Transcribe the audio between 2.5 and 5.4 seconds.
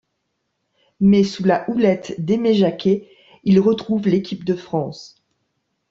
Jacquet, il retrouve l'Équipe de France.